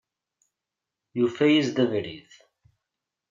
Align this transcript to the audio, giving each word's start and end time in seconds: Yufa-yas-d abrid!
Yufa-yas-d 1.17 1.77
abrid! 1.83 2.31